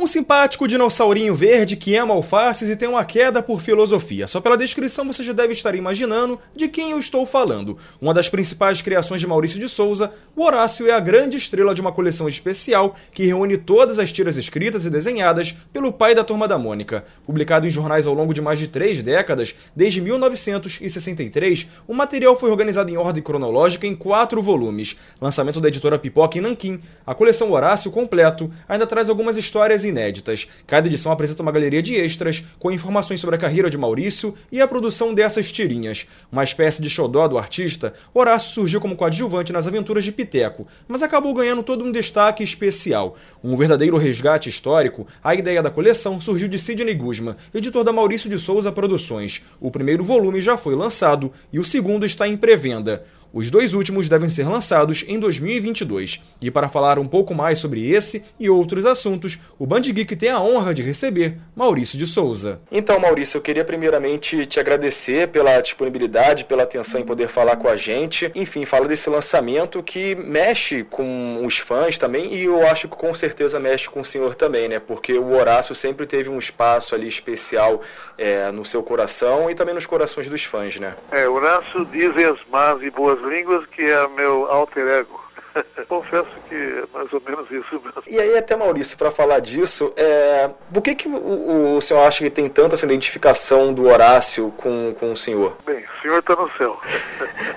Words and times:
Um 0.00 0.06
simpático 0.06 0.68
dinossaurinho 0.68 1.34
verde 1.34 1.74
que 1.74 1.96
ama 1.96 2.14
alfaces 2.14 2.70
e 2.70 2.76
tem 2.76 2.88
uma 2.88 3.04
queda 3.04 3.42
por 3.42 3.60
filosofia. 3.60 4.28
Só 4.28 4.40
pela 4.40 4.56
descrição 4.56 5.04
você 5.04 5.24
já 5.24 5.32
deve 5.32 5.52
estar 5.52 5.74
imaginando 5.74 6.38
de 6.54 6.68
quem 6.68 6.92
eu 6.92 7.00
estou 7.00 7.26
falando. 7.26 7.76
Uma 8.00 8.14
das 8.14 8.28
principais 8.28 8.80
criações 8.80 9.20
de 9.20 9.26
Maurício 9.26 9.58
de 9.58 9.68
Souza, 9.68 10.12
o 10.36 10.44
Horácio 10.44 10.86
é 10.86 10.92
a 10.92 11.00
grande 11.00 11.36
estrela 11.36 11.74
de 11.74 11.80
uma 11.80 11.90
coleção 11.90 12.28
especial 12.28 12.94
que 13.10 13.26
reúne 13.26 13.58
todas 13.58 13.98
as 13.98 14.12
tiras 14.12 14.36
escritas 14.36 14.86
e 14.86 14.90
desenhadas 14.90 15.52
pelo 15.72 15.92
pai 15.92 16.14
da 16.14 16.22
Turma 16.22 16.46
da 16.46 16.56
Mônica. 16.56 17.04
Publicado 17.26 17.66
em 17.66 17.70
jornais 17.70 18.06
ao 18.06 18.14
longo 18.14 18.32
de 18.32 18.40
mais 18.40 18.60
de 18.60 18.68
três 18.68 19.02
décadas, 19.02 19.52
desde 19.74 20.00
1963, 20.00 21.66
o 21.88 21.92
material 21.92 22.38
foi 22.38 22.52
organizado 22.52 22.88
em 22.88 22.96
ordem 22.96 23.20
cronológica 23.20 23.84
em 23.84 23.96
quatro 23.96 24.40
volumes. 24.40 24.96
Lançamento 25.20 25.60
da 25.60 25.66
editora 25.66 25.98
Pipoca 25.98 26.38
em 26.38 26.40
Nanquim, 26.40 26.80
a 27.04 27.16
coleção 27.16 27.50
Horácio 27.50 27.90
completo 27.90 28.48
ainda 28.68 28.86
traz 28.86 29.08
algumas 29.08 29.36
histórias 29.36 29.87
inéditas. 29.88 30.48
Cada 30.66 30.86
edição 30.86 31.10
apresenta 31.10 31.42
uma 31.42 31.52
galeria 31.52 31.82
de 31.82 31.94
extras 31.94 32.44
com 32.58 32.70
informações 32.70 33.20
sobre 33.20 33.36
a 33.36 33.38
carreira 33.38 33.68
de 33.68 33.78
Maurício 33.78 34.34
e 34.52 34.60
a 34.60 34.68
produção 34.68 35.14
dessas 35.14 35.50
tirinhas. 35.50 36.06
Uma 36.30 36.44
espécie 36.44 36.80
de 36.80 36.88
xodó 36.88 37.26
do 37.26 37.38
artista, 37.38 37.94
Horácio 38.14 38.52
surgiu 38.52 38.80
como 38.80 38.96
coadjuvante 38.96 39.52
nas 39.52 39.66
aventuras 39.66 40.04
de 40.04 40.12
Piteco, 40.12 40.66
mas 40.86 41.02
acabou 41.02 41.34
ganhando 41.34 41.62
todo 41.62 41.84
um 41.84 41.92
destaque 41.92 42.42
especial. 42.42 43.16
Um 43.42 43.56
verdadeiro 43.56 43.96
resgate 43.96 44.48
histórico, 44.48 45.06
a 45.22 45.34
ideia 45.34 45.62
da 45.62 45.70
coleção 45.70 46.20
surgiu 46.20 46.48
de 46.48 46.58
Sidney 46.58 46.94
Guzman, 46.94 47.36
editor 47.54 47.84
da 47.84 47.92
Maurício 47.92 48.30
de 48.30 48.38
Souza 48.38 48.70
Produções. 48.70 49.42
O 49.60 49.70
primeiro 49.70 50.04
volume 50.04 50.40
já 50.40 50.56
foi 50.56 50.74
lançado 50.74 51.32
e 51.52 51.58
o 51.58 51.64
segundo 51.64 52.04
está 52.04 52.28
em 52.28 52.36
pré-venda. 52.36 53.04
Os 53.32 53.50
dois 53.50 53.74
últimos 53.74 54.08
devem 54.08 54.28
ser 54.28 54.48
lançados 54.48 55.04
em 55.06 55.18
2022. 55.18 56.22
E 56.40 56.50
para 56.50 56.68
falar 56.68 56.98
um 56.98 57.06
pouco 57.06 57.34
mais 57.34 57.58
sobre 57.58 57.90
esse 57.90 58.24
e 58.38 58.48
outros 58.48 58.86
assuntos, 58.86 59.38
o 59.58 59.66
Band 59.66 59.82
Geek 59.82 60.16
tem 60.16 60.30
a 60.30 60.40
honra 60.40 60.72
de 60.72 60.82
receber 60.82 61.36
Maurício 61.54 61.98
de 61.98 62.06
Souza. 62.06 62.60
Então, 62.70 62.98
Maurício, 62.98 63.36
eu 63.36 63.42
queria 63.42 63.64
primeiramente 63.64 64.46
te 64.46 64.58
agradecer 64.58 65.28
pela 65.28 65.60
disponibilidade, 65.60 66.44
pela 66.44 66.62
atenção 66.62 67.00
em 67.00 67.04
poder 67.04 67.28
falar 67.28 67.56
com 67.56 67.68
a 67.68 67.76
gente. 67.76 68.30
Enfim, 68.34 68.64
fala 68.64 68.88
desse 68.88 69.10
lançamento 69.10 69.82
que 69.82 70.14
mexe 70.14 70.84
com 70.84 71.44
os 71.44 71.58
fãs 71.58 71.98
também 71.98 72.34
e 72.34 72.44
eu 72.44 72.66
acho 72.66 72.88
que 72.88 72.96
com 72.96 73.12
certeza 73.14 73.60
mexe 73.60 73.88
com 73.88 74.00
o 74.00 74.04
senhor 74.04 74.34
também, 74.34 74.68
né? 74.68 74.78
Porque 74.78 75.12
o 75.12 75.32
Horácio 75.32 75.74
sempre 75.74 76.06
teve 76.06 76.28
um 76.28 76.38
espaço 76.38 76.94
ali 76.94 77.08
especial 77.08 77.82
é, 78.16 78.50
no 78.50 78.64
seu 78.64 78.82
coração 78.82 79.50
e 79.50 79.54
também 79.54 79.74
nos 79.74 79.86
corações 79.86 80.28
dos 80.28 80.44
fãs, 80.44 80.78
né? 80.78 80.94
É, 81.10 81.28
Horácio 81.28 81.84
dizem 81.86 82.24
as 82.24 82.38
más 82.50 82.82
e 82.82 82.90
boas 82.90 83.22
línguas, 83.28 83.66
que 83.66 83.82
é 83.82 84.08
meu 84.08 84.50
alter 84.50 84.86
ego. 84.86 85.20
Confesso 85.88 86.28
que 86.48 86.54
é 86.54 86.84
mais 86.92 87.12
ou 87.12 87.22
menos 87.26 87.50
isso 87.50 87.80
mesmo. 87.84 88.02
E 88.06 88.20
aí, 88.20 88.36
até 88.36 88.56
Maurício, 88.56 88.96
para 88.96 89.10
falar 89.10 89.40
disso, 89.40 89.92
é... 89.96 90.50
por 90.72 90.82
que, 90.82 90.94
que 90.94 91.08
o, 91.08 91.76
o, 91.76 91.80
senhor 91.80 92.06
acha 92.06 92.24
que 92.24 92.30
tem 92.30 92.48
tanta 92.48 92.74
essa 92.74 92.86
identificação 92.86 93.72
do 93.72 93.88
Horácio 93.88 94.52
com, 94.56 94.94
com 94.98 95.12
o 95.12 95.16
senhor? 95.16 95.56
Bem, 95.64 95.84
o 95.84 96.02
senhor 96.02 96.18
está 96.18 96.36
no 96.36 96.50
céu. 96.56 96.80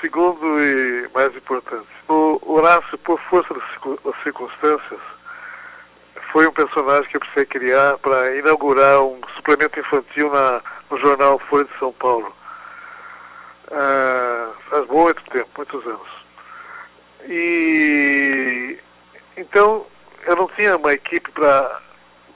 Segundo 0.00 0.62
e 0.62 1.08
mais 1.14 1.34
importante, 1.34 1.86
o 2.08 2.40
Horácio, 2.44 2.96
por 2.98 3.18
força 3.22 3.52
das 3.54 4.22
circunstâncias, 4.22 5.00
foi 6.32 6.46
um 6.46 6.52
personagem 6.52 7.10
que 7.10 7.16
eu 7.16 7.20
precisei 7.20 7.46
criar 7.46 7.98
para 7.98 8.36
inaugurar 8.36 9.02
um 9.02 9.18
suplemento 9.34 9.80
infantil 9.80 10.30
na, 10.30 10.60
no 10.90 10.98
jornal 10.98 11.38
Folha 11.48 11.64
de 11.64 11.78
São 11.78 11.92
Paulo 11.92 12.32
ah, 13.70 14.50
faz 14.68 14.86
muito 14.86 15.22
tempo, 15.30 15.48
muitos 15.56 15.86
anos. 15.86 16.08
E 17.28 18.78
então 19.36 19.86
eu 20.24 20.36
não 20.36 20.48
tinha 20.48 20.76
uma 20.76 20.92
equipe 20.92 21.30
pra, 21.32 21.80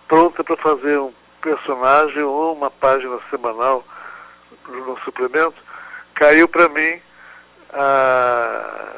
pronta 0.09 0.43
para 0.45 0.57
fazer 0.57 0.99
um 0.99 1.13
personagem 1.41 2.23
ou 2.23 2.55
uma 2.55 2.71
página 2.71 3.19
semanal 3.31 3.85
no 4.69 4.99
suplemento. 5.01 5.57
Caiu 6.15 6.49
para 6.49 6.69
mim 6.69 7.01
a, 7.73 8.89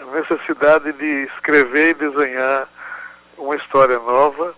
a 0.00 0.04
necessidade 0.16 0.92
de 0.92 1.24
escrever 1.34 1.90
e 1.90 1.94
desenhar 1.94 2.68
uma 3.36 3.56
história 3.56 3.98
nova, 3.98 4.54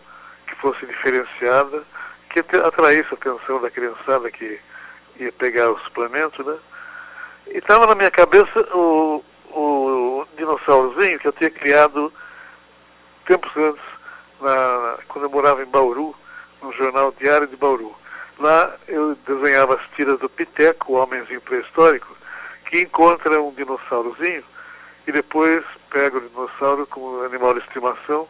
que 0.47 0.54
fosse 0.56 0.86
diferenciada, 0.86 1.82
que 2.31 2.41
atraísse 2.41 3.09
a 3.10 3.15
atenção 3.15 3.60
da 3.60 3.70
criançada 3.70 4.31
que 4.31 4.60
ia 5.19 5.32
pegar 5.32 5.71
o 5.71 5.78
suplemento, 5.81 6.43
né? 6.44 6.56
E 7.49 7.59
estava 7.59 7.87
na 7.87 7.94
minha 7.94 8.10
cabeça 8.10 8.60
o, 8.75 9.25
o 9.50 10.27
dinossaurozinho 10.37 11.19
que 11.19 11.28
eu 11.28 11.32
tinha 11.32 11.50
criado 11.50 12.12
tempos 13.27 13.50
antes, 13.56 13.82
na, 14.41 14.99
quando 15.09 15.25
eu 15.25 15.31
morava 15.31 15.62
em 15.62 15.66
Bauru, 15.66 16.15
no 16.62 16.72
jornal 16.72 17.12
Diário 17.19 17.47
de 17.47 17.56
Bauru. 17.56 17.94
Lá 18.38 18.77
eu 18.87 19.16
desenhava 19.27 19.75
as 19.75 19.97
tiras 19.97 20.19
do 20.19 20.28
Piteco, 20.28 20.93
o 20.93 20.97
homenzinho 20.97 21.41
pré-histórico, 21.41 22.15
que 22.69 22.83
encontra 22.83 23.41
um 23.41 23.53
dinossaurozinho 23.53 24.44
e 25.06 25.12
depois 25.12 25.65
pega 25.91 26.19
o 26.19 26.21
dinossauro 26.21 26.87
como 26.87 27.22
animal 27.22 27.54
de 27.54 27.60
estimação 27.60 28.28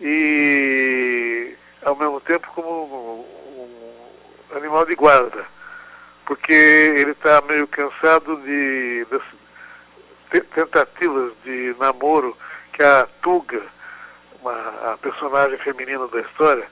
e 0.00 1.54
ao 1.82 1.96
mesmo 1.96 2.20
tempo 2.20 2.46
como 2.54 2.68
um, 2.68 4.52
um 4.52 4.56
animal 4.56 4.84
de 4.84 4.94
guarda 4.94 5.44
porque 6.26 6.52
ele 6.52 7.10
está 7.10 7.40
meio 7.42 7.66
cansado 7.68 8.36
de, 8.38 9.06
tentativas 10.54 11.32
de 11.44 11.74
namoro 11.78 12.36
que 12.72 12.82
a 12.82 13.06
Tuga, 13.22 13.62
uma, 14.40 14.52
a 14.92 14.98
personagem 15.00 15.58
feminina 15.58 16.06
da 16.08 16.20
história, 16.20 16.66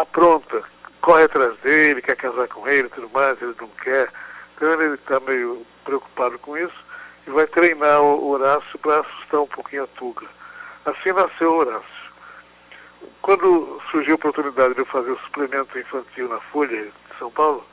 apronta, 0.00 0.62
corre 1.00 1.24
atrás 1.24 1.56
dele, 1.58 2.02
quer 2.02 2.16
casar 2.16 2.48
com 2.48 2.66
ele 2.68 2.88
tudo 2.88 3.08
mais, 3.10 3.40
ele 3.40 3.54
não 3.60 3.68
quer. 3.68 4.08
Então 4.56 4.72
ele 4.72 4.94
está 4.94 5.18
meio 5.20 5.66
preocupado 5.84 6.38
com 6.38 6.56
isso 6.56 6.84
e 7.26 7.30
vai 7.30 7.46
treinar 7.46 8.00
o 8.02 8.30
Horácio 8.30 8.78
para 8.78 9.00
assustar 9.00 9.40
um 9.40 9.46
pouquinho 9.46 9.84
a 9.84 9.88
Tuga. 9.98 10.26
Assim 10.84 11.12
nasceu 11.12 11.52
o 11.52 11.56
Horácio. 11.56 12.02
Quando 13.20 13.80
surgiu 13.90 14.14
a 14.14 14.16
oportunidade 14.16 14.74
de 14.74 14.80
eu 14.80 14.86
fazer 14.86 15.10
o 15.10 15.18
suplemento 15.20 15.78
infantil 15.78 16.28
na 16.28 16.38
Folha 16.38 16.84
de 16.84 17.18
São 17.18 17.30
Paulo, 17.30 17.64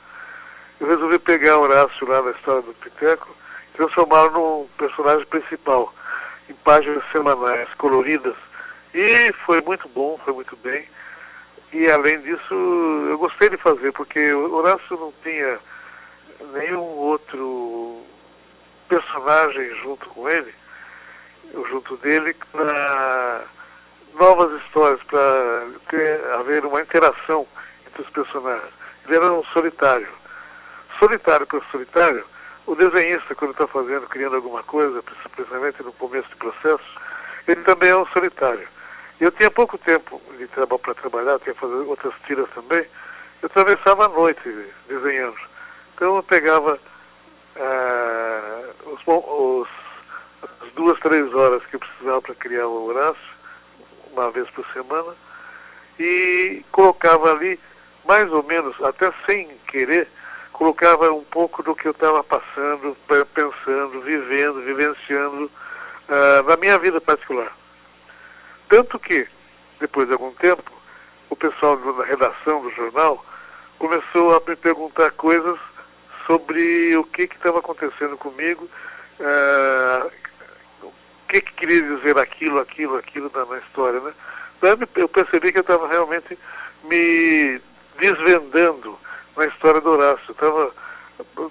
eu 0.80 0.86
resolvi 0.86 1.18
pegar 1.18 1.58
Horácio 1.58 2.08
lá 2.08 2.22
na 2.22 2.30
história 2.30 2.62
do 2.62 2.72
Piteco 2.72 3.28
e 3.68 3.76
transformá-lo 3.76 4.30
num 4.32 4.68
personagem 4.78 5.26
principal, 5.26 5.92
em 6.48 6.54
páginas 6.54 7.04
semanais, 7.12 7.68
coloridas. 7.74 8.34
E 8.94 9.32
foi 9.44 9.60
muito 9.60 9.86
bom, 9.90 10.18
foi 10.24 10.32
muito 10.32 10.56
bem. 10.56 10.88
E 11.72 11.88
além 11.90 12.18
disso, 12.22 12.54
eu 13.10 13.18
gostei 13.18 13.50
de 13.50 13.58
fazer, 13.58 13.92
porque 13.92 14.32
Horácio 14.32 14.96
não 14.96 15.12
tinha 15.22 15.58
nenhum 16.54 16.80
outro 16.80 18.02
personagem 18.88 19.74
junto 19.82 20.08
com 20.08 20.28
ele, 20.28 20.52
junto 21.68 21.96
dele, 21.98 22.34
para 22.50 23.44
novas 24.14 24.60
histórias, 24.62 25.00
para 25.04 26.38
haver 26.38 26.64
uma 26.64 26.80
interação 26.80 27.46
entre 27.86 28.02
os 28.02 28.10
personagens. 28.10 28.72
Ele 29.06 29.16
era 29.16 29.32
um 29.32 29.44
solitário 29.44 30.19
solitário 31.00 31.46
para 31.46 31.60
solitário, 31.72 32.24
o 32.66 32.76
desenhista, 32.76 33.34
quando 33.34 33.52
está 33.52 33.66
fazendo, 33.66 34.06
criando 34.06 34.36
alguma 34.36 34.62
coisa, 34.62 35.02
principalmente 35.34 35.82
no 35.82 35.92
começo 35.94 36.28
do 36.28 36.36
processo, 36.36 36.84
ele 37.48 37.62
também 37.62 37.88
é 37.88 37.96
um 37.96 38.06
solitário. 38.08 38.68
Eu 39.18 39.32
tinha 39.32 39.50
pouco 39.50 39.76
tempo 39.78 40.20
de 40.38 40.46
trabalho 40.48 40.78
para 40.78 40.94
trabalhar, 40.94 41.40
tinha 41.40 41.54
que 41.54 41.60
fazer 41.60 41.74
outras 41.74 42.14
tiras 42.26 42.48
também. 42.54 42.86
Eu 43.42 43.46
atravessava 43.46 44.04
a 44.04 44.08
noite 44.08 44.40
desenhando. 44.88 45.36
Então 45.94 46.16
eu 46.16 46.22
pegava 46.22 46.78
ah, 47.56 48.62
os, 48.86 49.00
os, 49.06 49.68
as 50.62 50.72
duas, 50.72 50.98
três 51.00 51.34
horas 51.34 51.64
que 51.66 51.76
eu 51.76 51.80
precisava 51.80 52.22
para 52.22 52.34
criar 52.34 52.66
o 52.66 52.86
Horácio, 52.86 53.20
uma 54.12 54.30
vez 54.30 54.48
por 54.50 54.66
semana, 54.72 55.14
e 55.98 56.64
colocava 56.70 57.32
ali, 57.32 57.58
mais 58.04 58.30
ou 58.32 58.42
menos, 58.42 58.80
até 58.82 59.12
sem 59.26 59.48
querer, 59.68 60.08
colocava 60.60 61.10
um 61.10 61.24
pouco 61.24 61.62
do 61.62 61.74
que 61.74 61.88
eu 61.88 61.92
estava 61.92 62.22
passando, 62.22 62.94
pensando, 63.32 64.02
vivendo, 64.02 64.60
vivenciando 64.60 65.46
uh, 65.46 66.42
na 66.46 66.54
minha 66.58 66.78
vida 66.78 67.00
particular. 67.00 67.50
Tanto 68.68 68.98
que, 68.98 69.26
depois 69.80 70.06
de 70.06 70.12
algum 70.12 70.32
tempo, 70.32 70.70
o 71.30 71.34
pessoal 71.34 71.78
da 71.78 72.04
redação 72.04 72.60
do 72.60 72.70
jornal 72.72 73.24
começou 73.78 74.36
a 74.36 74.42
me 74.46 74.54
perguntar 74.54 75.12
coisas 75.12 75.58
sobre 76.26 76.94
o 76.94 77.04
que 77.04 77.22
estava 77.22 77.60
acontecendo 77.60 78.18
comigo, 78.18 78.68
uh, 79.18 80.10
o 80.82 80.92
que, 81.26 81.40
que, 81.40 81.54
queria 81.54 81.96
dizer 81.96 82.18
aquilo, 82.18 82.60
aquilo, 82.60 82.96
aquilo 82.96 83.32
na, 83.34 83.46
na 83.46 83.58
história. 83.60 83.98
Né? 83.98 84.12
Daí 84.60 84.76
eu 84.96 85.08
percebi 85.08 85.52
que 85.52 85.58
eu 85.58 85.62
estava 85.62 85.88
realmente 85.88 86.38
me 86.84 87.58
desvendando 87.98 88.98
na 89.40 89.46
história 89.46 89.80
do 89.80 89.90
Horácio. 89.90 90.30
Estava 90.30 90.70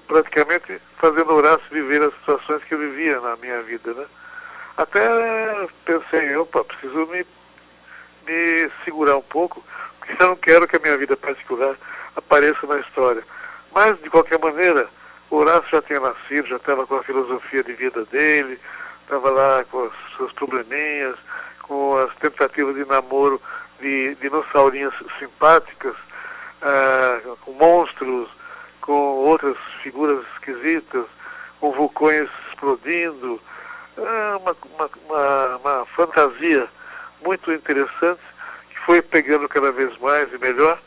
praticamente 0.08 0.80
fazendo 0.98 1.34
Horácio 1.34 1.66
viver 1.72 2.04
as 2.04 2.14
situações 2.20 2.64
que 2.64 2.74
eu 2.76 2.78
vivia 2.78 3.20
na 3.20 3.36
minha 3.38 3.62
vida, 3.64 3.94
né? 3.94 4.06
Até 4.78 5.02
pensei, 5.86 6.36
opa, 6.38 6.64
preciso 6.64 7.08
me, 7.08 7.26
me 8.28 8.72
segurar 8.86 9.18
um 9.18 9.22
pouco, 9.22 9.64
porque 9.98 10.22
eu 10.22 10.28
não 10.28 10.36
quero 10.36 10.68
que 10.68 10.78
a 10.78 10.80
minha 10.80 10.98
vida 10.98 11.18
particular 11.18 11.76
apareça 12.16 12.66
na 12.68 12.80
história. 12.80 13.24
Mas, 13.74 14.00
de 14.02 14.10
qualquer 14.10 14.40
maneira, 14.40 14.88
Horácio 15.30 15.70
já 15.72 15.82
tinha 15.82 16.00
nascido, 16.00 16.48
já 16.48 16.56
estava 16.58 16.86
com 16.86 16.96
a 16.96 17.04
filosofia 17.04 17.64
de 17.64 17.74
vida 17.74 18.06
dele, 18.06 18.60
estava 19.02 19.30
lá 19.32 19.66
com 19.70 19.88
os 19.88 19.94
seus 20.18 20.32
probleminhas, 20.34 21.16
com 21.64 21.98
as 21.98 22.16
tentativas 22.18 22.76
de 22.76 22.86
namoro 22.86 23.42
de 23.82 24.16
dinossaurinhas 24.16 24.94
simpáticas, 25.18 25.96
ah, 26.62 27.20
com 27.42 27.54
monstros, 27.54 28.30
com 28.82 28.92
outras 28.92 29.58
figuras 29.82 30.26
esquisitas, 30.34 31.06
com 31.60 31.72
vulcões 31.72 32.30
explodindo. 32.50 33.40
Ah, 33.98 34.38
uma, 34.40 34.56
uma, 34.76 34.90
uma, 35.06 35.58
uma 35.58 35.86
fantasia 35.96 36.68
muito 37.24 37.52
interessante 37.52 38.22
que 38.70 38.80
foi 38.86 39.02
pegando 39.02 39.48
cada 39.48 39.72
vez 39.72 39.98
mais 40.00 40.32
e 40.34 40.38
melhor. 40.38 40.80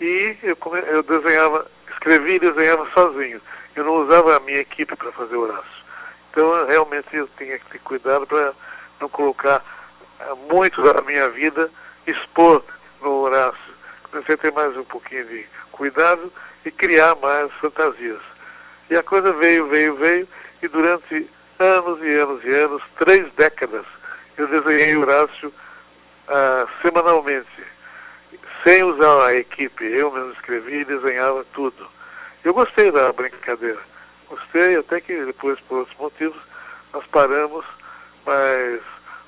E 0.00 0.36
eu, 0.42 0.56
eu 0.86 1.02
desenhava, 1.02 1.66
escrevia 1.90 2.36
e 2.36 2.40
desenhava 2.40 2.88
sozinho. 2.92 3.40
Eu 3.74 3.84
não 3.84 4.04
usava 4.04 4.36
a 4.36 4.40
minha 4.40 4.60
equipe 4.60 4.94
para 4.96 5.12
fazer 5.12 5.36
Horácio. 5.36 5.78
Então, 6.30 6.66
realmente, 6.66 7.08
eu 7.12 7.28
tinha 7.38 7.58
que 7.58 7.66
ter 7.66 7.78
cuidado 7.80 8.26
para 8.26 8.52
não 9.00 9.08
colocar 9.08 9.64
ah, 10.20 10.34
muito 10.50 10.82
da 10.82 11.00
minha 11.02 11.28
vida, 11.30 11.70
expor 12.06 12.62
no 13.00 13.22
Horácio. 13.22 13.77
Comecei 14.10 14.34
a 14.34 14.38
ter 14.38 14.52
mais 14.52 14.76
um 14.76 14.84
pouquinho 14.84 15.24
de 15.26 15.46
cuidado 15.70 16.32
e 16.64 16.70
criar 16.70 17.14
mais 17.16 17.52
fantasias. 17.54 18.20
E 18.90 18.96
a 18.96 19.02
coisa 19.02 19.32
veio, 19.32 19.68
veio, 19.68 19.96
veio, 19.96 20.28
e 20.62 20.68
durante 20.68 21.28
anos 21.58 22.02
e 22.02 22.14
anos 22.14 22.44
e 22.44 22.50
anos, 22.50 22.82
três 22.98 23.30
décadas, 23.34 23.84
eu 24.36 24.46
desenhei 24.48 24.96
Horácio 24.96 25.52
ah, 26.28 26.66
semanalmente, 26.82 27.64
sem 28.64 28.82
usar 28.82 29.26
a 29.26 29.34
equipe. 29.34 29.84
Eu 29.84 30.10
mesmo 30.10 30.32
escrevia 30.32 30.80
e 30.80 30.84
desenhava 30.84 31.44
tudo. 31.52 31.86
Eu 32.44 32.54
gostei 32.54 32.90
da 32.90 33.12
brincadeira. 33.12 33.80
Gostei, 34.28 34.76
até 34.76 35.00
que 35.00 35.24
depois, 35.24 35.58
por 35.60 35.78
outros 35.78 35.98
motivos, 35.98 36.40
nós 36.92 37.04
paramos, 37.06 37.64
mas 38.24 38.80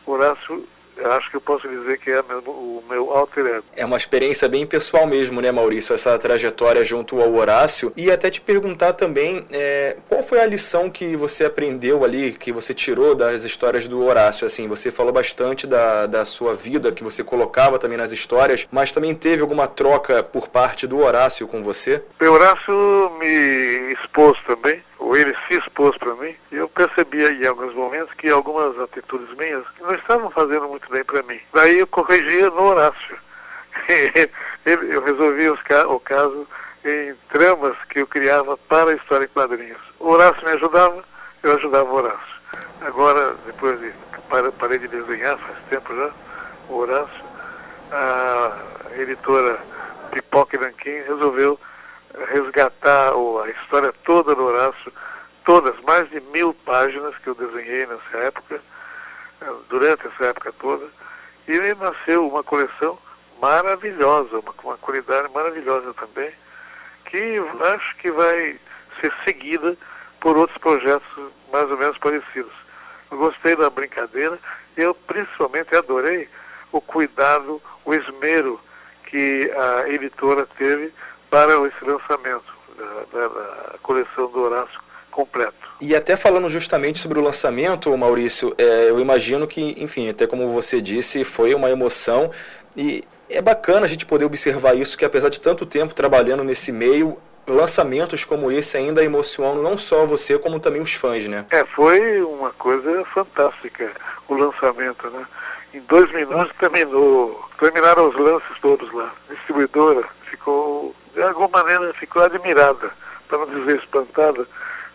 Horácio 0.06 0.67
acho 1.05 1.31
que 1.31 1.37
eu 1.37 1.41
posso 1.41 1.69
dizer 1.69 1.99
que 1.99 2.11
é 2.11 2.20
o 2.20 2.82
meu 2.88 3.11
alter 3.12 3.47
ego. 3.47 3.64
É 3.76 3.85
uma 3.85 3.97
experiência 3.97 4.49
bem 4.49 4.67
pessoal 4.67 5.06
mesmo, 5.06 5.41
né, 5.41 5.50
Maurício, 5.50 5.94
essa 5.94 6.19
trajetória 6.19 6.85
junto 6.85 7.20
ao 7.20 7.35
Horácio. 7.35 7.93
E 7.97 8.11
até 8.11 8.31
te 8.31 8.41
perguntar 8.41 8.93
também, 8.94 9.47
é, 9.50 9.97
qual 10.08 10.23
foi 10.23 10.41
a 10.41 10.47
lição 10.47 10.91
que 10.91 11.17
você 11.17 11.44
aprendeu 11.44 12.05
ali, 12.05 12.32
que 12.32 12.52
você 12.52 12.75
tirou 12.75 13.14
das 13.14 13.44
histórias 13.44 13.87
do 13.87 14.02
Horácio? 14.02 14.47
Assim, 14.47 14.69
você 14.69 14.91
falou 14.91 15.12
bastante 15.12 15.67
da, 15.67 16.06
da 16.06 16.25
sua 16.25 16.55
vida, 16.55 16.93
que 16.93 17.05
você 17.05 17.23
colocava 17.23 17.79
também 17.79 17.99
nas 17.99 18.12
histórias, 18.12 18.67
mas 18.70 18.93
também 18.93 19.14
teve 19.14 19.43
alguma 19.43 19.67
troca 19.67 20.23
por 20.23 20.49
parte 20.49 20.87
do 20.87 20.99
Horácio 20.99 21.47
com 21.49 21.62
você? 21.62 22.02
O 22.20 22.25
Horácio 22.25 23.11
me 23.19 23.93
expôs 23.93 24.38
também 24.47 24.82
ou 25.00 25.17
ele 25.17 25.35
se 25.49 25.55
expôs 25.55 25.97
para 25.97 26.14
mim, 26.14 26.35
e 26.52 26.56
eu 26.56 26.69
percebia 26.69 27.32
em 27.32 27.47
alguns 27.47 27.75
momentos 27.75 28.12
que 28.14 28.29
algumas 28.29 28.79
atitudes 28.79 29.35
minhas 29.37 29.64
não 29.81 29.93
estavam 29.93 30.31
fazendo 30.31 30.69
muito 30.69 30.88
bem 30.91 31.02
para 31.02 31.23
mim. 31.23 31.41
Daí 31.55 31.79
eu 31.79 31.87
corrigia 31.87 32.50
no 32.50 32.62
Horácio. 32.62 33.19
eu 34.64 35.02
resolvia 35.02 35.52
o 35.88 36.00
caso 36.00 36.47
em 36.85 37.14
tramas 37.31 37.76
que 37.88 38.00
eu 38.00 38.06
criava 38.06 38.56
para 38.56 38.91
a 38.91 38.94
história 38.94 39.25
em 39.25 39.29
quadrinhos. 39.29 39.81
O 39.99 40.11
Horácio 40.11 40.44
me 40.44 40.52
ajudava, 40.52 41.02
eu 41.43 41.56
ajudava 41.56 41.91
o 41.91 41.94
Horácio. 41.94 42.41
Agora, 42.82 43.35
depois 43.47 43.81
de 43.81 43.93
parei 44.58 44.79
de 44.79 44.88
desenhar, 44.88 45.38
faz 45.38 45.58
tempo 45.70 45.97
já, 45.97 46.11
o 46.69 46.76
Horácio, 46.76 47.25
a 47.91 48.52
editora 48.99 49.58
Pipoca 50.12 50.58
Nanquim 50.58 51.02
resolveu 51.08 51.58
resgatar 52.29 53.12
a 53.12 53.51
história 53.51 53.93
toda 54.05 54.35
do 54.35 54.45
Horácio, 54.45 54.93
todas, 55.45 55.79
mais 55.81 56.09
de 56.11 56.21
mil 56.33 56.55
páginas 56.55 57.17
que 57.19 57.29
eu 57.29 57.35
desenhei 57.35 57.87
nessa 57.87 58.19
época, 58.19 58.61
eh, 59.41 59.53
durante 59.69 60.07
essa 60.07 60.27
época 60.27 60.53
toda, 60.59 60.87
e 61.49 61.75
nasceu 61.75 62.27
uma 62.29 62.43
coleção 62.43 62.99
maravilhosa, 63.41 64.39
uma, 64.39 64.55
uma 64.62 64.79
qualidade 64.79 65.33
maravilhosa 65.33 65.95
também, 65.95 66.31
que 67.07 67.43
acho 67.75 67.97
que 67.97 68.11
vai 68.11 68.59
ser 69.01 69.12
seguida 69.25 69.77
por 70.21 70.37
outros 70.37 70.59
projetos 70.59 71.09
mais 71.53 71.71
ou 71.71 71.77
menos 71.77 71.99
parecidos. 71.99 72.53
Eu 73.11 73.19
gostei 73.19 73.57
da 73.57 73.71
brincadeira, 73.71 74.39
eu 74.77 74.95
principalmente 74.95 75.75
adorei 75.75 76.29
o 76.71 76.81
cuidado, 76.81 77.61
o 77.85 77.95
esmero 77.95 78.61
que 79.07 79.51
a 79.57 79.89
editora 79.89 80.47
teve 80.57 80.93
para 81.31 81.53
esse 81.67 81.85
lançamento 81.85 82.53
da, 82.77 83.19
da, 83.19 83.29
da 83.29 83.75
coleção 83.82 84.31
do 84.31 84.41
Horácio 84.41 84.81
completo. 85.11 85.55
E 85.81 85.94
até 85.94 86.17
falando 86.17 86.49
justamente 86.50 86.99
sobre 86.99 87.19
o 87.19 87.23
lançamento, 87.23 87.97
Maurício, 87.97 88.55
é, 88.59 88.91
eu 88.91 89.00
imagino 89.00 89.47
que, 89.47 89.75
enfim, 89.82 90.09
até 90.09 90.27
como 90.27 90.53
você 90.53 90.81
disse, 90.81 91.25
foi 91.25 91.55
uma 91.55 91.71
emoção 91.71 92.31
e 92.77 93.05
é 93.29 93.41
bacana 93.41 93.87
a 93.87 93.88
gente 93.88 94.05
poder 94.05 94.25
observar 94.25 94.77
isso, 94.77 94.99
que 94.99 95.05
apesar 95.05 95.29
de 95.29 95.41
tanto 95.41 95.65
tempo 95.65 95.94
trabalhando 95.94 96.44
nesse 96.44 96.73
meio, 96.73 97.17
lançamentos 97.47 98.25
como 98.25 98.50
esse 98.50 98.76
ainda 98.76 99.03
emocionam 99.05 99.62
não 99.62 99.79
só 99.79 100.06
você, 100.06 100.38
como 100.38 100.61
também 100.61 100.83
os 100.83 100.94
fãs, 100.94 101.26
né? 101.26 101.47
É, 101.50 101.65
foi 101.65 102.23
uma 102.23 102.50
coisa 102.50 103.05
fantástica 103.06 103.91
o 104.29 104.35
lançamento, 104.35 105.09
né? 105.11 105.25
Em 105.73 105.81
dois 105.81 106.12
minutos 106.12 106.50
terminou, 106.59 107.49
terminaram 107.59 108.09
os 108.09 108.17
lances 108.17 108.59
todos 108.61 108.93
lá. 108.93 109.12
A 109.29 109.35
distribuidora 109.35 110.05
ficou 110.29 110.94
de 111.15 111.23
alguma 111.23 111.49
maneira 111.49 111.93
ficou 111.95 112.23
admirada, 112.23 112.91
para 113.29 113.39
não 113.39 113.47
dizer 113.47 113.79
espantada, 113.79 114.47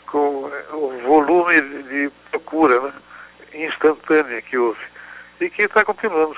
com 0.07 0.49
o 0.73 1.01
volume 1.03 1.61
de 1.83 2.11
procura 2.31 2.81
né, 2.81 2.93
instantânea 3.53 4.41
que 4.41 4.57
houve 4.57 4.79
e 5.39 5.49
que 5.49 5.63
está 5.63 5.83
continuando. 5.83 6.37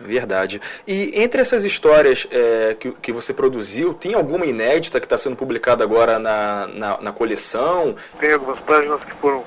Verdade. 0.00 0.60
E 0.86 1.12
entre 1.22 1.40
essas 1.40 1.64
histórias 1.64 2.26
é, 2.30 2.74
que, 2.74 2.90
que 2.92 3.12
você 3.12 3.32
produziu, 3.32 3.94
tem 3.94 4.14
alguma 4.14 4.44
inédita 4.44 4.98
que 4.98 5.06
está 5.06 5.16
sendo 5.16 5.36
publicada 5.36 5.84
agora 5.84 6.18
na, 6.18 6.66
na, 6.66 7.00
na, 7.00 7.12
coleção? 7.12 7.94
Tem 8.18 8.32
algumas 8.32 8.58
páginas 8.60 9.02
que 9.04 9.14
foram. 9.16 9.44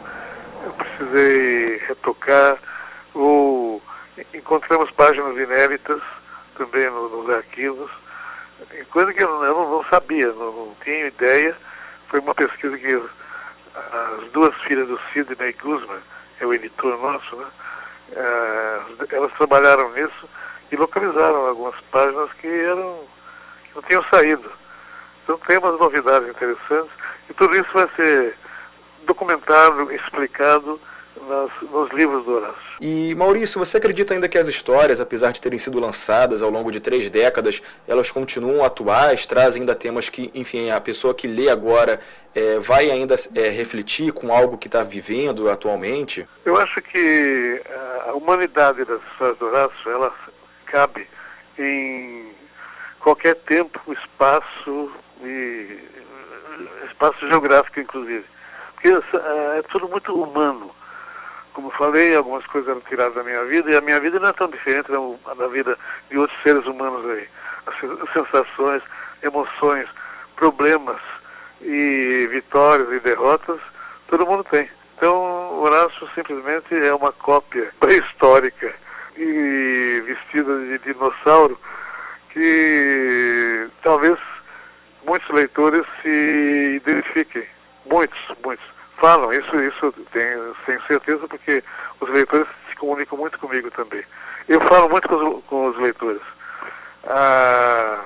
Eu 0.65 0.71
precisei 0.73 1.77
retocar, 1.87 2.57
ou 3.13 3.81
encontramos 4.33 4.89
páginas 4.91 5.37
inéditas 5.37 6.01
também 6.57 6.89
nos, 6.89 7.11
nos 7.11 7.29
arquivos 7.29 7.91
coisa 8.89 9.13
que 9.13 9.23
eu, 9.23 9.29
não, 9.29 9.71
não 9.71 9.83
sabia, 9.85 10.27
não, 10.27 10.51
não, 10.51 10.75
tinha 10.83 11.07
ideia. 11.07 11.55
Foi 12.09 12.19
uma 12.19 12.33
pesquisa 12.33 12.77
que 12.77 13.01
as 13.75 14.31
duas 14.31 14.55
filhas 14.61 14.87
do 14.87 14.99
Sidney 15.11 15.53
Guzman, 15.53 15.99
é 16.39 16.45
o 16.45 16.53
editor 16.53 16.97
nosso, 16.99 17.35
né? 17.35 17.45
Eh, 18.11 18.81
elas 19.11 19.31
trabalharam 19.33 19.91
nisso 19.91 20.29
e 20.71 20.75
localizaram 20.75 21.47
algumas 21.47 21.75
páginas 21.91 22.31
que 22.33 22.47
eram 22.47 23.03
que 23.65 23.75
não 23.75 23.81
tinham 23.83 24.03
saído. 24.05 24.49
Então 25.23 25.37
tem 25.39 25.57
umas 25.57 25.79
novidades 25.79 26.29
interessantes 26.29 26.91
e 27.29 27.33
tudo 27.33 27.55
isso 27.55 27.71
vai 27.73 27.89
ser 27.95 28.35
documentado, 29.05 29.91
explicado 29.91 30.79
nas, 31.27 31.49
nos 31.71 31.91
livros 31.91 32.25
do 32.25 32.31
Horácio. 32.31 32.61
E 32.79 33.15
Maurício, 33.15 33.59
você 33.59 33.77
acredita 33.77 34.13
ainda 34.13 34.27
que 34.29 34.37
as 34.37 34.47
histórias, 34.47 34.99
apesar 34.99 35.31
de 35.31 35.41
terem 35.41 35.59
sido 35.59 35.79
lançadas 35.79 36.41
ao 36.41 36.49
longo 36.49 36.71
de 36.71 36.79
três 36.79 37.09
décadas, 37.09 37.61
elas 37.87 38.11
continuam 38.11 38.63
atuais, 38.63 39.25
trazem 39.25 39.61
ainda 39.61 39.75
temas 39.75 40.09
que, 40.09 40.31
enfim, 40.33 40.69
a 40.69 40.79
pessoa 40.79 41.13
que 41.13 41.27
lê 41.27 41.49
agora 41.49 41.99
é, 42.35 42.59
vai 42.59 42.91
ainda 42.91 43.15
é, 43.35 43.49
refletir 43.49 44.11
com 44.11 44.33
algo 44.33 44.57
que 44.57 44.67
está 44.67 44.83
vivendo 44.83 45.49
atualmente? 45.49 46.27
Eu 46.45 46.57
acho 46.57 46.81
que 46.81 47.61
a 48.07 48.13
humanidade 48.13 48.85
das 48.85 49.01
histórias 49.11 49.37
do 49.37 49.45
Horácio, 49.47 49.91
ela 49.91 50.13
cabe 50.65 51.07
em 51.57 52.31
qualquer 52.99 53.35
tempo, 53.35 53.79
espaço 53.91 54.91
e 55.23 55.79
espaço 56.87 57.27
geográfico, 57.27 57.79
inclusive. 57.79 58.25
Porque 58.73 58.89
é, 58.89 59.59
é 59.59 59.61
tudo 59.69 59.87
muito 59.87 60.13
humano 60.13 60.71
como 61.57 61.71
falei, 61.71 62.15
algumas 62.15 62.45
coisas 62.45 62.69
eram 62.69 62.81
tiradas 62.81 63.15
da 63.15 63.23
minha 63.23 63.43
vida, 63.45 63.71
e 63.71 63.75
a 63.75 63.81
minha 63.81 63.99
vida 63.99 64.19
não 64.19 64.29
é 64.29 64.33
tão 64.33 64.47
diferente 64.47 64.91
da, 64.91 65.33
da 65.33 65.47
vida 65.47 65.75
de 66.07 66.15
outros 66.15 66.39
seres 66.43 66.63
humanos 66.67 67.03
aí. 67.09 67.27
As 67.65 68.13
sensações, 68.13 68.83
emoções, 69.23 69.87
problemas 70.35 71.01
e 71.59 72.29
vitórias 72.29 72.91
e 72.91 72.99
derrotas, 72.99 73.59
todo 74.07 74.27
mundo 74.27 74.43
tem. 74.43 74.69
Então, 74.95 75.59
Horácio 75.59 76.07
simplesmente 76.13 76.75
é 76.75 76.93
uma 76.93 77.11
cópia 77.11 77.71
pré-histórica 77.81 78.75
e 79.17 80.03
vestida 80.05 80.59
de 80.59 80.77
dinossauro 80.77 81.59
que 82.29 83.67
talvez 83.81 84.19
muitos 85.07 85.27
leitores 85.31 85.83
se 86.03 86.75
identifiquem. 86.83 87.47
Muitos, 87.89 88.19
muitos. 88.45 88.76
Falam, 88.97 89.31
isso, 89.31 89.55
isso 89.61 89.93
tenho, 90.11 90.55
tenho 90.65 90.81
certeza, 90.87 91.27
porque 91.27 91.63
os 91.99 92.09
leitores 92.09 92.47
se 92.69 92.75
comunicam 92.75 93.17
muito 93.17 93.37
comigo 93.39 93.69
também. 93.71 94.03
Eu 94.47 94.59
falo 94.61 94.89
muito 94.89 95.07
com 95.07 95.15
os, 95.15 95.43
com 95.45 95.67
os 95.67 95.77
leitores. 95.77 96.21
Ah, 97.05 98.01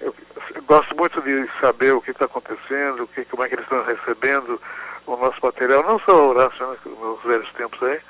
eu, 0.00 0.14
eu, 0.54 0.62
gosto 0.62 0.96
muito 0.96 1.20
de 1.22 1.48
saber 1.60 1.92
o 1.92 2.00
que 2.00 2.10
está 2.10 2.24
acontecendo, 2.24 3.04
o 3.04 3.06
que, 3.06 3.24
como 3.26 3.44
é 3.44 3.48
que 3.48 3.54
eles 3.54 3.64
estão 3.64 3.84
recebendo 3.84 4.60
o 5.06 5.16
nosso 5.16 5.38
material, 5.42 5.82
não 5.84 5.98
só 6.00 6.12
o 6.12 6.28
Horácio 6.30 6.66
né, 6.66 6.76
nos 6.84 7.22
velhos 7.22 7.52
tempos 7.52 7.82
aí, 7.82 8.00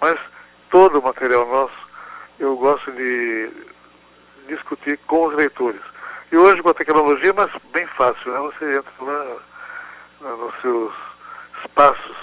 mas 0.00 0.18
todo 0.70 0.98
o 0.98 1.02
material 1.02 1.46
nosso, 1.46 1.88
eu 2.38 2.56
gosto 2.56 2.90
de 2.92 3.50
discutir 4.48 4.98
com 5.06 5.28
os 5.28 5.34
leitores. 5.34 5.80
E 6.30 6.36
hoje 6.36 6.62
com 6.62 6.70
a 6.70 6.74
tecnologia 6.74 7.30
é 7.30 7.32
mas 7.32 7.50
bem 7.72 7.86
fácil, 7.88 8.32
né? 8.32 8.38
Você 8.40 8.76
entra 8.76 8.92
lá 9.00 10.36
nos 10.36 10.60
seus 10.60 10.92
espaços 11.64 12.16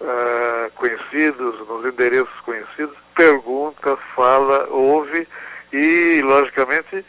uh, 0.00 0.70
conhecidos, 0.74 1.68
nos 1.68 1.84
endereços 1.84 2.40
conhecidos, 2.44 2.96
pergunta, 3.14 3.96
fala, 4.14 4.66
ouve 4.70 5.26
e, 5.72 6.20
logicamente, 6.22 7.04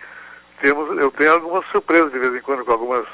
temos, 0.62 0.98
eu 0.98 1.12
tenho 1.12 1.34
algumas 1.34 1.66
surpresas 1.68 2.12
de 2.12 2.20
vez 2.20 2.36
em 2.36 2.42
quando 2.42 2.64
com 2.64 2.72
algumas 2.72 3.06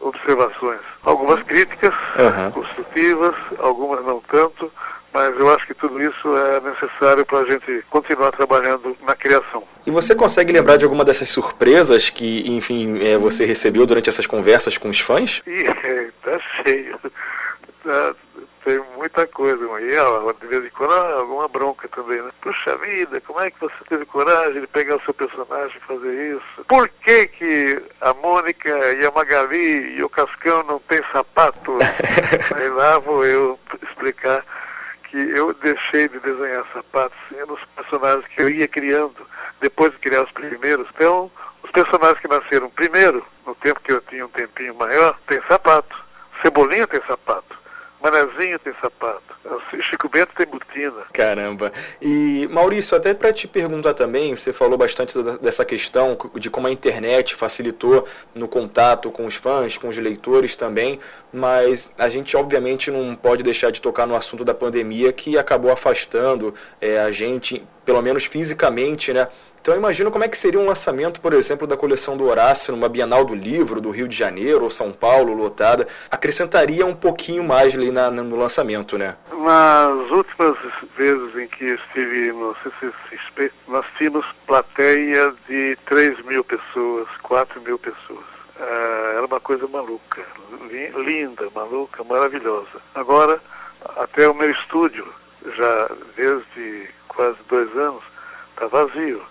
observações. 0.00 0.80
Algumas 1.02 1.42
críticas 1.44 1.94
uhum. 2.18 2.50
construtivas, 2.52 3.34
algumas 3.58 4.04
não 4.04 4.20
tanto, 4.20 4.70
mas 5.12 5.38
eu 5.38 5.52
acho 5.52 5.66
que 5.66 5.74
tudo 5.74 6.02
isso 6.02 6.36
é 6.36 6.60
necessário 6.60 7.24
para 7.24 7.38
a 7.38 7.44
gente 7.44 7.84
continuar 7.88 8.30
trabalhando 8.32 8.96
na 9.06 9.14
criação. 9.14 9.62
E 9.86 9.90
você 9.90 10.14
consegue 10.14 10.52
lembrar 10.52 10.76
de 10.76 10.84
alguma 10.84 11.04
dessas 11.04 11.28
surpresas 11.28 12.10
que, 12.10 12.44
enfim, 12.50 13.00
é, 13.02 13.16
você 13.16 13.44
recebeu 13.44 13.86
durante 13.86 14.08
essas 14.08 14.26
conversas 14.26 14.76
com 14.76 14.88
os 14.88 15.00
fãs? 15.00 15.42
Ih, 15.46 15.64
tá 16.22 16.38
cheio. 16.62 16.98
Tem 18.64 18.78
muita 18.96 19.26
coisa, 19.26 19.64
e 19.80 20.40
de 20.40 20.46
vez 20.46 20.64
em 20.64 20.70
quando 20.70 20.92
alguma 20.92 21.48
bronca 21.48 21.88
também, 21.88 22.20
né? 22.20 22.30
Puxa 22.42 22.76
vida, 22.76 23.20
como 23.22 23.40
é 23.40 23.50
que 23.50 23.60
você 23.60 23.74
teve 23.88 24.04
coragem 24.04 24.60
de 24.60 24.66
pegar 24.66 24.96
o 24.96 25.02
seu 25.02 25.14
personagem 25.14 25.76
e 25.76 25.86
fazer 25.86 26.36
isso? 26.36 26.64
Por 26.66 26.88
que 26.88 27.28
que 27.28 27.82
a 28.00 28.12
Mônica 28.14 28.68
e 28.94 29.06
a 29.06 29.10
Magali 29.10 29.96
e 29.96 30.02
o 30.02 30.08
Cascão 30.10 30.62
não 30.64 30.78
têm 30.80 31.00
sapato? 31.12 31.78
Aí 32.54 32.68
lá 32.68 32.98
vou 32.98 33.24
eu 33.24 33.58
explicar 33.82 34.44
que 35.04 35.16
eu 35.16 35.54
deixei 35.54 36.08
de 36.08 36.18
desenhar 36.20 36.64
sapatos 36.72 37.18
nos 37.46 37.60
personagens 37.74 38.26
que 38.26 38.42
eu 38.42 38.48
ia 38.48 38.68
criando 38.68 39.26
depois 39.60 39.92
de 39.92 39.98
criar 39.98 40.24
os 40.24 40.32
primeiros. 40.32 40.86
Então, 40.94 41.30
os 41.62 41.70
personagens 41.70 42.20
que 42.20 42.28
nasceram 42.28 42.70
primeiro, 42.70 43.24
no 43.46 43.54
tempo 43.54 43.80
que 43.80 43.92
eu 43.92 44.00
tinha 44.02 44.26
um 44.26 44.30
tempinho 44.30 44.74
maior, 44.74 45.18
tem 45.26 45.40
sapato. 45.48 45.96
Cebolinha 46.42 46.86
tem 46.86 47.00
sapato. 47.06 47.58
Manezinho 48.00 48.58
tem 48.60 48.72
sapato. 48.80 49.22
Chico 49.82 50.08
Bento 50.08 50.32
tem 50.36 50.46
botina. 50.46 51.04
Caramba. 51.12 51.72
E 52.00 52.46
Maurício, 52.50 52.96
até 52.96 53.12
para 53.12 53.32
te 53.32 53.48
perguntar 53.48 53.94
também, 53.94 54.36
você 54.36 54.52
falou 54.52 54.78
bastante 54.78 55.20
dessa 55.40 55.64
questão 55.64 56.16
de 56.36 56.48
como 56.48 56.68
a 56.68 56.70
internet 56.70 57.34
facilitou 57.34 58.06
no 58.34 58.46
contato 58.46 59.10
com 59.10 59.26
os 59.26 59.34
fãs, 59.34 59.76
com 59.76 59.88
os 59.88 59.98
leitores 59.98 60.54
também, 60.54 61.00
mas 61.32 61.88
a 61.98 62.08
gente 62.08 62.36
obviamente 62.36 62.90
não 62.90 63.14
pode 63.16 63.42
deixar 63.42 63.72
de 63.72 63.82
tocar 63.82 64.06
no 64.06 64.14
assunto 64.14 64.44
da 64.44 64.54
pandemia 64.54 65.12
que 65.12 65.36
acabou 65.36 65.72
afastando 65.72 66.54
é, 66.80 67.00
a 67.00 67.10
gente, 67.10 67.66
pelo 67.84 68.00
menos 68.00 68.24
fisicamente, 68.24 69.12
né, 69.12 69.28
então 69.60 69.74
eu 69.74 69.78
imagino 69.78 70.10
como 70.10 70.24
é 70.24 70.28
que 70.28 70.38
seria 70.38 70.60
um 70.60 70.66
lançamento, 70.66 71.20
por 71.20 71.32
exemplo, 71.32 71.66
da 71.66 71.76
coleção 71.76 72.16
do 72.16 72.24
Horácio 72.24 72.74
numa 72.74 72.88
Bienal 72.88 73.24
do 73.24 73.34
Livro 73.34 73.80
do 73.80 73.90
Rio 73.90 74.08
de 74.08 74.16
Janeiro 74.16 74.64
ou 74.64 74.70
São 74.70 74.92
Paulo, 74.92 75.34
lotada. 75.34 75.86
Acrescentaria 76.10 76.86
um 76.86 76.94
pouquinho 76.94 77.44
mais 77.44 77.74
ali 77.74 77.90
na, 77.90 78.10
no 78.10 78.36
lançamento, 78.36 78.96
né? 78.96 79.16
Nas 79.32 80.10
últimas 80.10 80.56
vezes 80.96 81.36
em 81.36 81.46
que 81.48 81.64
estive 81.64 82.32
no 82.32 82.56
CCXP, 82.62 83.52
nós 83.66 83.84
tínhamos 83.96 84.24
plateia 84.46 85.32
de 85.48 85.76
3 85.86 86.24
mil 86.24 86.44
pessoas, 86.44 87.08
4 87.22 87.60
mil 87.60 87.78
pessoas. 87.78 88.24
Uh, 88.56 89.16
era 89.16 89.26
uma 89.26 89.38
coisa 89.38 89.68
maluca, 89.68 90.22
linda, 90.70 91.48
maluca, 91.54 92.02
maravilhosa. 92.04 92.80
Agora, 92.94 93.40
até 93.96 94.28
o 94.28 94.34
meu 94.34 94.50
estúdio, 94.50 95.06
já 95.56 95.90
desde 96.16 96.88
quase 97.06 97.38
dois 97.48 97.70
anos, 97.76 98.02
está 98.54 98.66
vazio 98.66 99.22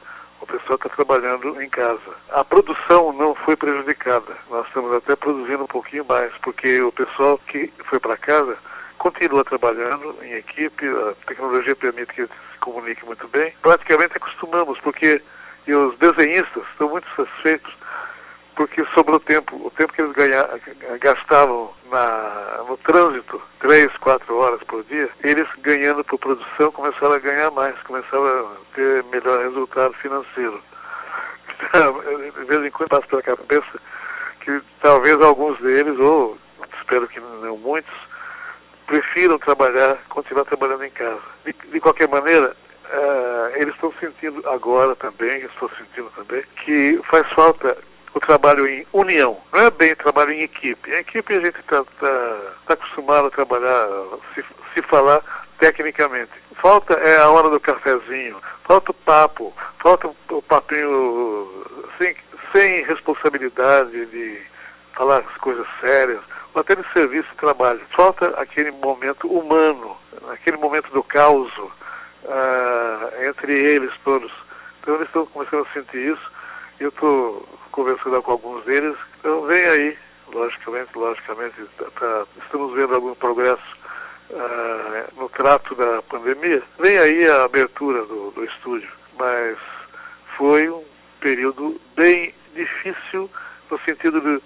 o 0.42 0.46
pessoal 0.46 0.76
está 0.76 0.90
trabalhando 0.90 1.62
em 1.62 1.70
casa. 1.70 2.00
A 2.30 2.44
produção 2.44 3.12
não 3.14 3.34
foi 3.36 3.56
prejudicada. 3.56 4.38
Nós 4.50 4.68
estamos 4.68 4.94
até 4.94 5.16
produzindo 5.16 5.64
um 5.64 5.68
pouquinho 5.68 6.06
mais, 6.06 6.32
porque 6.42 6.82
o 6.82 6.92
pessoal 6.92 7.40
que 7.48 7.72
foi 7.86 8.00
para 8.00 8.18
casa 8.18 8.58
continua 8.98 9.44
trabalhando 9.44 10.16
em 10.22 10.34
equipe, 10.34 10.88
a 10.88 11.14
tecnologia 11.26 11.76
permite 11.76 12.14
que 12.14 12.22
eles 12.22 12.32
se 12.54 12.60
comuniquem 12.60 13.06
muito 13.06 13.28
bem. 13.28 13.54
Praticamente 13.62 14.18
acostumamos, 14.18 14.80
porque 14.80 15.22
os 15.68 15.98
desenhistas 15.98 16.64
estão 16.72 16.90
muito 16.90 17.08
satisfeitos 17.16 17.74
porque 18.56 18.84
sobrou 18.96 19.20
tempo. 19.20 19.56
O 19.64 19.70
tempo 19.70 19.94
que 19.94 20.02
eles 20.02 20.14
ganha, 20.14 20.48
gastavam 21.00 21.72
na, 21.92 22.64
no 22.68 22.78
trânsito, 22.78 23.42
três, 23.60 23.96
quatro 23.98 24.38
horas 24.38 24.62
por 24.64 24.84
dia, 24.84 25.10
eles 25.24 25.48
ganhando 25.60 26.04
por 26.04 26.18
produção 26.20 26.72
começaram 26.72 27.14
a 27.14 27.20
ganhar 27.20 27.52
mais, 27.52 27.76
começaram 27.84 28.26
a 28.26 28.76
ter 28.76 29.04
melhor 29.06 29.42
resultado 29.44 29.94
financeiro. 29.96 30.62
Então, 31.56 32.02
de 32.32 32.46
vez 32.46 32.66
em 32.66 32.72
quando 32.72 32.90
passa 32.90 33.08
pela 33.08 33.22
cabeça 33.22 33.80
que 34.42 34.62
talvez 34.82 35.20
alguns 35.22 35.60
deles, 35.60 36.00
ou 36.00 36.38
espero 36.80 37.08
que 37.08 37.20
não 37.20 37.58
muitos, 37.58 37.94
prefiram 38.86 39.38
trabalhar, 39.38 39.98
continuar 40.08 40.46
trabalhando 40.46 40.86
em 40.86 40.92
casa. 40.92 41.20
De, 41.46 41.54
de 41.54 41.80
qualquer 41.80 42.08
maneira, 42.08 42.56
uh, 42.86 43.56
eles 43.56 43.76
estão 43.76 43.94
sentindo 44.00 44.48
agora 44.50 44.96
também, 44.96 45.40
estou 45.40 45.70
sentindo 45.78 46.10
também, 46.16 46.44
que 46.64 47.00
faz 47.10 47.28
falta 47.34 47.78
o 48.18 48.20
trabalho 48.20 48.68
em 48.68 48.86
união, 48.92 49.38
não 49.54 49.62
é 49.62 49.72
bem 49.72 49.96
trabalho 49.96 50.32
em 50.32 50.42
equipe. 50.42 50.90
Em 50.90 50.96
equipe 50.96 51.36
a 51.36 51.40
gente 51.40 51.60
está 51.60 51.84
tá, 51.84 52.38
tá 52.66 52.74
acostumado 52.74 53.28
a 53.28 53.32
trabalhar, 53.32 53.88
se, 54.34 54.44
se 54.74 54.82
falar 54.84 55.22
tecnicamente. 55.60 56.32
Falta 56.56 56.96
é 56.96 57.18
a 57.18 57.30
hora 57.30 57.50
do 57.50 57.60
cafezinho, 57.60 58.38
falta 58.64 58.92
o 58.92 58.94
papo, 58.94 59.54
falta 59.80 60.10
o 60.30 60.42
papinho 60.42 61.66
sem, 61.98 62.16
sem 62.52 62.84
responsabilidade 62.86 64.06
de 64.08 64.42
falar 64.94 65.20
as 65.20 65.38
coisas 65.38 65.68
sérias, 65.80 66.22
ou 66.56 66.62
até 66.62 66.76
de 66.76 66.84
serviço 66.94 67.30
de 67.30 67.38
trabalho. 67.38 67.82
Falta 67.96 68.30
aquele 68.42 68.72
momento 68.72 69.28
humano, 69.28 69.96
aquele 70.32 70.58
momento 70.58 70.92
do 70.92 71.04
caos 71.04 71.56
uh, 71.58 71.70
entre 73.30 73.54
eles 73.54 73.92
todos. 74.04 74.32
Então 74.82 74.96
eles 74.96 75.08
estão 75.08 75.26
começando 75.28 75.68
a 75.70 75.74
sentir 75.74 76.14
isso. 76.14 76.32
E 76.80 76.84
eu 76.84 76.90
estou 76.90 77.48
conversando 77.78 78.24
com 78.24 78.32
alguns 78.32 78.66
deles. 78.66 78.98
Então 79.20 79.44
vem 79.44 79.64
aí, 79.66 79.98
logicamente, 80.34 80.90
logicamente, 80.96 81.56
tá, 81.78 81.86
tá, 82.00 82.26
estamos 82.44 82.74
vendo 82.74 82.96
algum 82.96 83.14
progresso 83.14 83.62
uh, 84.32 85.22
no 85.22 85.30
trato 85.30 85.76
da 85.76 86.02
pandemia. 86.02 86.64
Vem 86.80 86.98
aí 86.98 87.28
a 87.30 87.44
abertura 87.44 88.04
do, 88.06 88.32
do 88.32 88.44
estúdio, 88.44 88.90
mas 89.20 89.56
foi 90.36 90.68
um 90.68 90.84
período 91.20 91.80
bem 91.96 92.34
difícil 92.56 93.30
no 93.70 93.80
sentido 93.82 94.20
de 94.22 94.42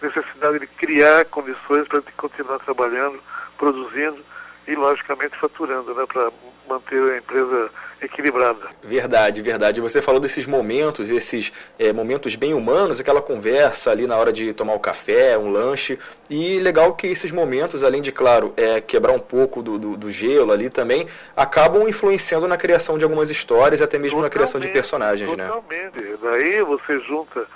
necessidade 0.00 0.60
de 0.60 0.68
criar 0.68 1.24
condições 1.24 1.88
para 1.88 2.00
continuar 2.16 2.60
trabalhando, 2.60 3.18
produzindo 3.58 4.24
e, 4.68 4.76
logicamente, 4.76 5.36
faturando, 5.38 5.92
né, 5.92 6.06
para 6.06 6.30
manter 6.68 7.02
a 7.02 7.18
empresa 7.18 7.68
equilibrada. 8.00 8.68
Verdade, 8.82 9.42
verdade. 9.42 9.80
Você 9.80 10.02
falou 10.02 10.20
desses 10.20 10.46
momentos, 10.46 11.10
esses 11.10 11.52
é, 11.78 11.92
momentos 11.92 12.34
bem 12.34 12.54
humanos, 12.54 13.00
aquela 13.00 13.22
conversa 13.22 13.90
ali 13.90 14.06
na 14.06 14.16
hora 14.16 14.32
de 14.32 14.52
tomar 14.52 14.74
o 14.74 14.80
café, 14.80 15.36
um 15.38 15.50
lanche. 15.50 15.98
E 16.28 16.58
legal 16.58 16.94
que 16.94 17.06
esses 17.06 17.32
momentos, 17.32 17.82
além 17.82 18.02
de, 18.02 18.12
claro, 18.12 18.52
é, 18.56 18.80
quebrar 18.80 19.12
um 19.12 19.18
pouco 19.18 19.62
do, 19.62 19.78
do, 19.78 19.96
do 19.96 20.10
gelo 20.10 20.52
ali 20.52 20.68
também, 20.68 21.06
acabam 21.36 21.88
influenciando 21.88 22.46
na 22.46 22.56
criação 22.56 22.98
de 22.98 23.04
algumas 23.04 23.30
histórias, 23.30 23.80
até 23.80 23.98
mesmo 23.98 24.20
totalmente, 24.20 24.30
na 24.30 24.30
criação 24.30 24.60
de 24.60 24.68
personagens, 24.68 25.30
totalmente. 25.30 25.72
né? 25.72 25.90
Totalmente. 25.90 26.18
Daí 26.22 26.62
você 26.62 27.00
junta, 27.00 27.46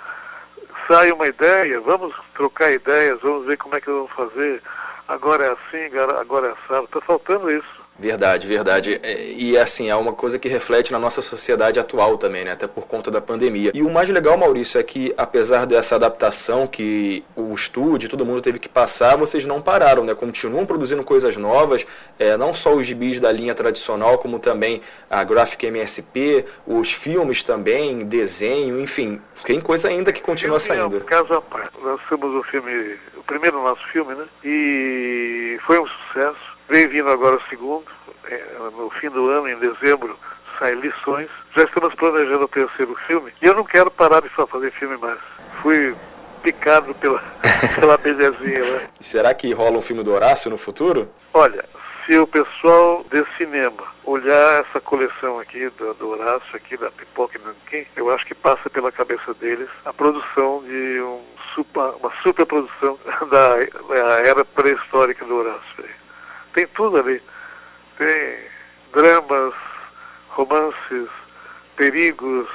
sai 0.87 1.11
uma 1.11 1.27
ideia, 1.27 1.79
vamos 1.81 2.13
trocar 2.33 2.71
ideias, 2.71 3.19
vamos 3.21 3.45
ver 3.45 3.57
como 3.57 3.75
é 3.75 3.81
que 3.81 3.89
vamos 3.89 4.11
fazer 4.11 4.61
agora 5.11 5.45
é 5.45 5.51
assim, 5.51 5.97
agora 6.19 6.47
é 6.47 6.51
assado. 6.51 6.85
Está 6.85 7.01
faltando 7.01 7.51
isso. 7.51 7.80
Verdade, 7.99 8.47
verdade. 8.47 8.99
É, 9.03 9.31
e 9.31 9.57
assim, 9.57 9.89
é 9.89 9.95
uma 9.95 10.13
coisa 10.13 10.39
que 10.39 10.49
reflete 10.49 10.91
na 10.91 10.97
nossa 10.97 11.21
sociedade 11.21 11.79
atual 11.79 12.17
também, 12.17 12.43
né? 12.43 12.51
Até 12.51 12.65
por 12.65 12.87
conta 12.87 13.11
da 13.11 13.21
pandemia. 13.21 13.71
E 13.73 13.83
o 13.83 13.89
mais 13.91 14.09
legal, 14.09 14.37
Maurício, 14.37 14.79
é 14.79 14.83
que 14.83 15.13
apesar 15.15 15.65
dessa 15.65 15.95
adaptação 15.95 16.65
que 16.65 17.23
o 17.35 17.53
estúdio, 17.53 18.09
todo 18.09 18.25
mundo 18.25 18.41
teve 18.41 18.57
que 18.57 18.67
passar, 18.67 19.15
vocês 19.17 19.45
não 19.45 19.61
pararam, 19.61 20.03
né? 20.03 20.15
Continuam 20.15 20.65
produzindo 20.65 21.03
coisas 21.03 21.37
novas, 21.37 21.85
é, 22.17 22.35
não 22.37 22.53
só 22.53 22.73
os 22.73 22.87
gibis 22.87 23.19
da 23.19 23.31
linha 23.31 23.53
tradicional, 23.53 24.17
como 24.17 24.39
também 24.39 24.81
a 25.09 25.23
Graphic 25.23 25.65
MSP, 25.67 26.45
os 26.65 26.91
filmes 26.91 27.43
também, 27.43 27.99
desenho, 27.99 28.81
enfim, 28.81 29.21
tem 29.45 29.59
coisa 29.59 29.89
ainda 29.89 30.11
que 30.11 30.21
continua 30.21 30.59
saindo. 30.59 30.97
É 30.97 30.99
um 30.99 31.03
caso 31.03 31.33
à 31.33 31.41
parte. 31.41 31.71
Nós 31.81 31.99
temos 32.09 32.33
o 32.33 32.43
filme, 32.43 32.95
o 33.15 33.23
primeiro 33.23 33.61
nosso 33.61 33.85
filme, 33.89 34.15
né? 34.15 34.25
E 34.43 35.59
foi 35.65 35.79
um 35.79 35.87
sucesso 35.87 36.50
Vem 36.71 36.87
vindo 36.87 37.09
agora 37.09 37.35
o 37.35 37.49
segundo, 37.49 37.83
é, 38.29 38.45
no 38.77 38.89
fim 38.91 39.09
do 39.09 39.27
ano, 39.27 39.49
em 39.49 39.57
dezembro, 39.57 40.17
sai 40.57 40.73
Lições. 40.75 41.27
Já 41.53 41.65
estamos 41.65 41.93
planejando 41.95 42.45
o 42.45 42.47
terceiro 42.47 42.95
filme. 43.07 43.33
E 43.41 43.45
eu 43.45 43.53
não 43.53 43.65
quero 43.65 43.91
parar 43.91 44.21
de 44.21 44.29
só 44.29 44.47
fazer 44.47 44.71
filme 44.71 44.95
mais. 44.95 45.19
Fui 45.61 45.93
picado 46.41 46.95
pela, 46.95 47.21
pela 47.75 47.97
belezinha 47.97 48.63
lá. 48.63 48.79
Né? 48.79 48.89
Será 49.01 49.33
que 49.33 49.51
rola 49.51 49.79
um 49.79 49.81
filme 49.81 50.01
do 50.01 50.13
Horácio 50.13 50.49
no 50.49 50.57
futuro? 50.57 51.09
Olha, 51.33 51.65
se 52.05 52.17
o 52.17 52.25
pessoal 52.25 53.05
de 53.11 53.21
cinema 53.35 53.83
olhar 54.05 54.61
essa 54.61 54.79
coleção 54.79 55.41
aqui 55.41 55.69
do, 55.71 55.93
do 55.95 56.11
Horácio, 56.11 56.55
aqui 56.55 56.77
da 56.77 56.89
Pipoca 56.89 57.37
e 57.37 57.45
Nanquim, 57.45 57.85
eu 57.97 58.09
acho 58.09 58.25
que 58.25 58.33
passa 58.33 58.69
pela 58.69 58.93
cabeça 58.93 59.33
deles 59.33 59.67
a 59.83 59.91
produção 59.91 60.63
de 60.63 61.01
um 61.01 61.21
super, 61.53 61.95
uma 61.99 62.13
superprodução 62.23 62.97
da, 63.29 63.57
da 63.57 64.21
era 64.21 64.45
pré-histórica 64.45 65.25
do 65.25 65.35
Horácio 65.35 66.00
tem 66.53 66.67
tudo 66.67 66.97
ali. 66.97 67.21
Tem 67.97 68.37
dramas, 68.93 69.53
romances, 70.29 71.09
perigos, 71.75 72.47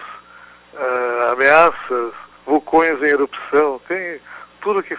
uh, 0.74 1.32
ameaças, 1.32 2.12
vulcões 2.44 3.00
em 3.02 3.06
erupção, 3.06 3.80
tem 3.88 4.20
tudo 4.60 4.82
que 4.82 4.96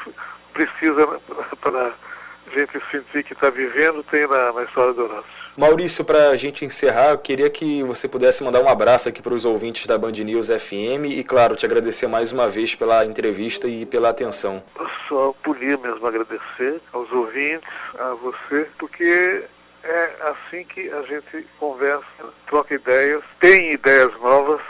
precisa 0.54 1.08
para 1.62 1.88
a 1.88 2.60
gente 2.60 2.82
sentir 2.92 3.24
que 3.24 3.34
está 3.34 3.50
vivendo, 3.50 4.04
tem 4.04 4.28
na, 4.28 4.54
na 4.54 4.64
história 4.64 4.94
do 4.94 5.04
Horácio. 5.04 5.37
Maurício, 5.58 6.06
para 6.06 6.30
a 6.30 6.38
gente 6.38 6.64
encerrar, 6.64 7.10
eu 7.10 7.18
queria 7.18 7.50
que 7.50 7.82
você 7.82 8.08
pudesse 8.08 8.44
mandar 8.44 8.62
um 8.62 8.70
abraço 8.70 9.10
aqui 9.10 9.24
para 9.24 9.34
os 9.34 9.44
ouvintes 9.44 9.88
da 9.88 9.98
Band 9.98 10.12
News 10.12 10.50
FM 10.50 11.06
e, 11.10 11.24
claro, 11.24 11.56
te 11.56 11.66
agradecer 11.66 12.06
mais 12.06 12.32
uma 12.32 12.48
vez 12.48 12.76
pela 12.76 13.04
entrevista 13.04 13.68
e 13.68 13.84
pela 13.84 14.10
atenção. 14.10 14.62
Só 15.10 15.34
podia 15.44 15.76
mesmo 15.78 16.06
agradecer 16.06 16.80
aos 16.94 17.12
ouvintes, 17.12 17.68
a 17.98 18.14
você, 18.14 18.70
porque 18.78 19.46
é 19.84 20.12
assim 20.30 20.64
que 20.64 20.92
a 20.92 21.02
gente 21.02 21.48
conversa, 21.60 22.06
troca 22.46 22.76
ideias, 22.76 23.24
tem 23.40 23.72
ideias 23.72 24.14
novas 24.22 24.62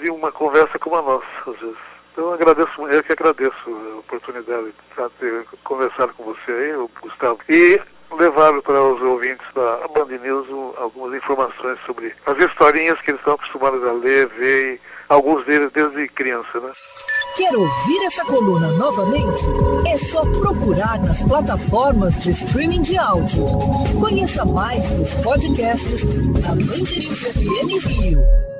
de 0.00 0.10
uma 0.10 0.32
conversa 0.32 0.78
como 0.78 0.96
a 0.96 1.02
nossa, 1.02 1.26
às 1.46 1.60
vezes. 1.60 1.76
Então 2.12 2.28
eu 2.28 2.32
agradeço, 2.32 2.88
eu 2.88 3.04
que 3.04 3.12
agradeço 3.12 3.52
a 3.66 3.98
oportunidade 3.98 4.68
de 4.68 5.10
ter 5.20 5.44
conversado 5.62 6.14
com 6.14 6.24
você 6.24 6.50
aí, 6.50 6.88
Gustavo. 7.02 7.40
E 7.46 7.78
levaram 8.16 8.60
para 8.62 8.82
os 8.82 9.00
ouvintes 9.02 9.46
da 9.54 9.86
Band 9.94 10.16
News 10.22 10.46
algumas 10.76 11.14
informações 11.14 11.78
sobre 11.86 12.14
as 12.26 12.38
historinhas 12.38 13.00
que 13.00 13.10
eles 13.10 13.20
estão 13.20 13.34
acostumados 13.34 13.82
a 13.84 13.92
ler, 13.92 14.28
ver, 14.28 14.74
e 14.74 14.80
alguns 15.08 15.44
deles 15.46 15.70
desde 15.72 16.08
criança, 16.08 16.60
né? 16.60 16.70
Quer 17.36 17.54
ouvir 17.54 18.04
essa 18.06 18.24
coluna 18.24 18.68
novamente? 18.72 19.44
É 19.86 19.96
só 19.96 20.22
procurar 20.40 20.98
nas 21.00 21.22
plataformas 21.22 22.20
de 22.22 22.32
streaming 22.32 22.82
de 22.82 22.98
áudio. 22.98 23.44
Conheça 24.00 24.44
mais 24.44 24.88
dos 24.90 25.14
podcasts 25.14 26.04
da 26.42 26.48
Band 26.48 26.98
News 26.98 27.20
FM 27.20 27.86
Rio. 27.86 28.57